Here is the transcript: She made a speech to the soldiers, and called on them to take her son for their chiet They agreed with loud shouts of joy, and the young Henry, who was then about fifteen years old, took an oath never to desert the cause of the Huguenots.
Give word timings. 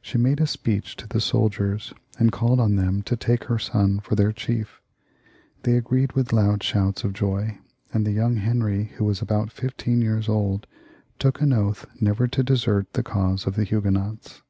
She 0.00 0.16
made 0.16 0.40
a 0.40 0.46
speech 0.46 0.96
to 0.96 1.06
the 1.06 1.20
soldiers, 1.20 1.92
and 2.18 2.32
called 2.32 2.58
on 2.60 2.76
them 2.76 3.02
to 3.02 3.14
take 3.14 3.44
her 3.44 3.58
son 3.58 4.00
for 4.00 4.14
their 4.14 4.32
chiet 4.32 4.68
They 5.64 5.76
agreed 5.76 6.12
with 6.12 6.32
loud 6.32 6.62
shouts 6.62 7.04
of 7.04 7.12
joy, 7.12 7.58
and 7.92 8.06
the 8.06 8.12
young 8.12 8.36
Henry, 8.36 8.84
who 8.96 9.04
was 9.04 9.20
then 9.20 9.24
about 9.28 9.52
fifteen 9.52 10.00
years 10.00 10.30
old, 10.30 10.66
took 11.18 11.42
an 11.42 11.52
oath 11.52 11.84
never 12.00 12.26
to 12.26 12.42
desert 12.42 12.94
the 12.94 13.02
cause 13.02 13.46
of 13.46 13.54
the 13.54 13.64
Huguenots. 13.64 14.40